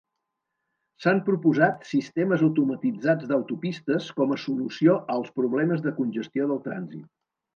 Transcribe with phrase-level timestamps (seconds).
[1.03, 7.07] S'han proposat sistemes automatitzats d'autopistes com a solució als problemes de congestió del trànsit.